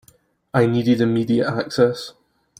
[0.51, 2.13] I needed immediate access.